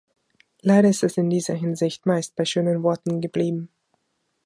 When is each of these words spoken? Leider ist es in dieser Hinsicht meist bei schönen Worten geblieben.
Leider 0.63 0.89
ist 0.89 1.03
es 1.03 1.15
in 1.17 1.29
dieser 1.29 1.53
Hinsicht 1.53 2.07
meist 2.07 2.35
bei 2.35 2.43
schönen 2.43 2.81
Worten 2.81 3.21
geblieben. 3.21 3.69